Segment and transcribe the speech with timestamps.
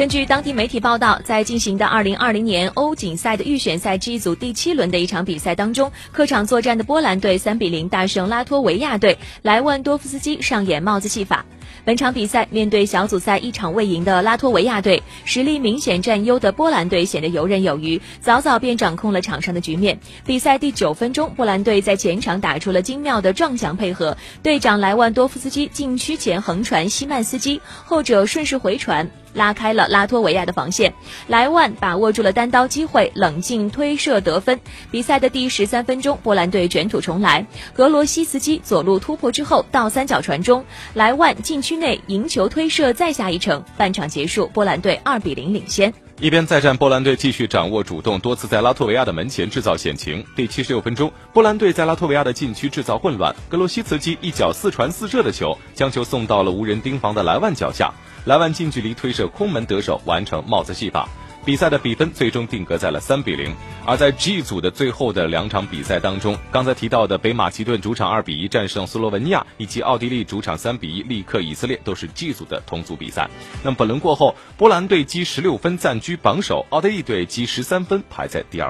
[0.00, 11.44] 根据当地媒体报道，在进行的2020年欧锦赛的预选赛 G 组第七轮的一场比赛当中，客场作战的波兰队3比0大胜拉脱维亚队，莱万多夫斯基上演帽子戏法。
[11.84, 19.98] 本场比赛面对小组赛一场未赢的拉脱维亚队，实力明显占优的波兰队显得游刃有余，早早便掌控了场上的局面。
[20.26, 29.10] 比赛第九分钟，波兰队在前场打出了精妙的撞墙配合，队长莱万多夫斯基禁区前横传西曼斯基，后者顺势回传。
[29.32, 30.92] 拉开了拉脱维亚的防线，
[31.28, 34.58] 莱万把握住了单刀机会，冷静推射得分。
[34.90, 43.62] 比赛的第十三分钟，波兰队卷土重来，格罗西斯基左路突破之后倒三角传中，莱万进区内赢球推射再下一城。
[43.76, 45.92] 半场结束，波兰队二比零领先。
[46.20, 50.22] 一边再战，波兰队继续掌握主动，多次在拉脱维亚的门前制造险情。
[50.36, 57.90] 第七十六分钟，波兰队在拉脱维亚的禁区制造混乱，格罗西茨基一脚四传四射的球，将球送到了无人盯防的莱万脚下。
[58.26, 61.08] 莱万近距离推射空门得手，完成帽子戏法。
[61.44, 63.54] 比赛的比分最终定格在了三比零。
[63.86, 73.28] 而在 G 组的最后的两场比赛当中，刚才提到的北马其顿主场二比一战胜斯洛文尼亚，以及奥地利主场三比一力克以色列，都是 G 组的同组比赛。
[73.62, 78.68] 那么本轮过后，波兰队积十六分暂居榜首，奥地利队积十三分排在第二。